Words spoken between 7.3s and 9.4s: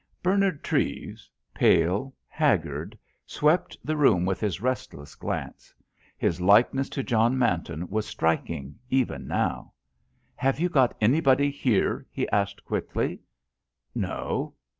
Manton was striking even